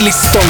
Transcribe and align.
silly 0.00 0.12
stunt. 0.12 0.48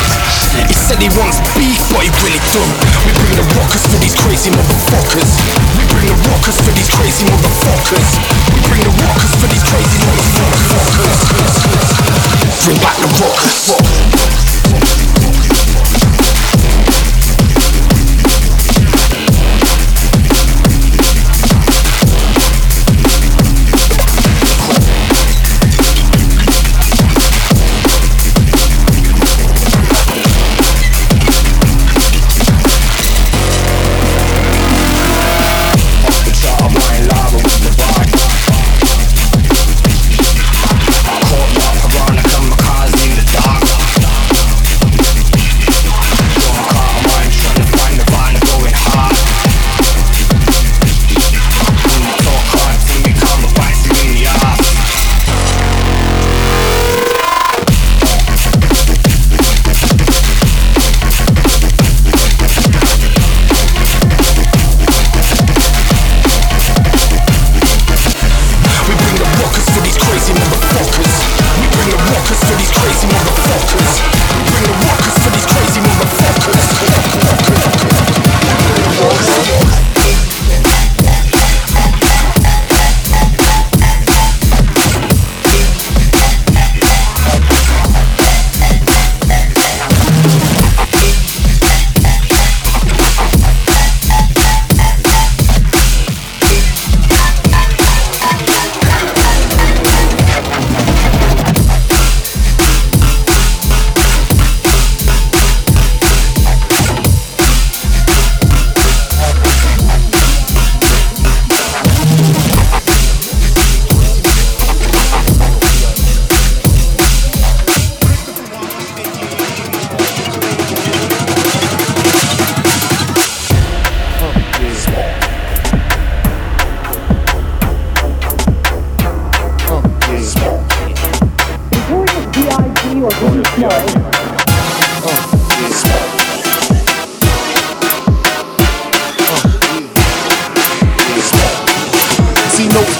He 0.70 0.74
said 0.74 1.02
he 1.02 1.10
wants 1.18 1.42
beef, 1.58 1.82
but 1.90 2.06
he 2.06 2.10
really 2.22 2.38
don't. 2.54 2.70
We 3.02 3.10
bring 3.18 3.34
the 3.34 3.42
rockers 3.58 3.82
for 3.90 3.98
these 3.98 4.14
crazy 4.14 4.50
motherfuckers. 4.50 5.26
We 5.74 5.82
bring 5.90 6.06
the 6.06 6.14
rockers 6.30 6.54
for 6.62 6.70
these 6.70 6.86
crazy 6.86 7.26
motherfuckers. 7.26 8.14
We 8.54 8.60
bring 8.70 8.82
the 8.86 8.94
rockers 9.02 9.34
for 9.42 9.50
these 9.50 9.64
crazy 9.66 9.98
motherfuckers. 10.06 11.18
Bring 12.62 12.78
back 12.78 12.94
the 13.02 13.10
rockers. 13.18 13.89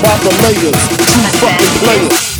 By 0.02 0.16
the 0.18 0.30
layers, 0.42 0.88
true 0.88 1.24
fucking 1.40 1.84
players. 1.84 2.39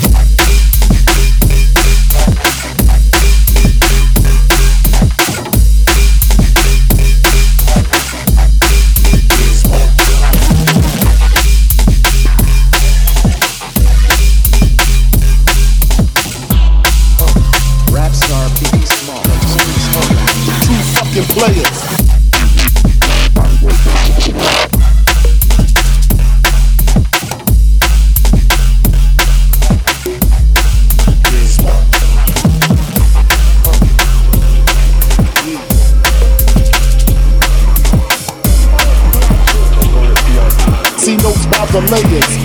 The 41.81 41.93
layers, 41.93 42.40